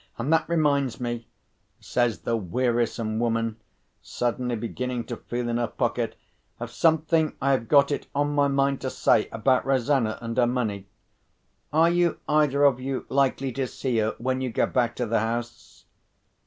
[0.17, 1.27] And that reminds me,"
[1.79, 3.57] says the wearisome woman,
[4.01, 6.15] suddenly beginning to feel in her pocket,
[6.59, 10.47] "of something I have got it on my mind to say about Rosanna and her
[10.47, 10.87] money.
[11.71, 15.19] Are you either of you likely to see her when you go back to the
[15.19, 15.85] house?"